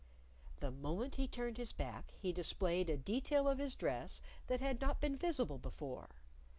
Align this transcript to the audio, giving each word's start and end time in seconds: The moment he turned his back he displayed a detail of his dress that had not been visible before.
The 0.61 0.71
moment 0.71 1.17
he 1.17 1.27
turned 1.27 1.59
his 1.59 1.73
back 1.73 2.15
he 2.17 2.33
displayed 2.33 2.89
a 2.89 2.97
detail 2.97 3.47
of 3.47 3.59
his 3.59 3.75
dress 3.75 4.23
that 4.47 4.59
had 4.59 4.81
not 4.81 4.99
been 4.99 5.15
visible 5.15 5.59
before. 5.59 6.09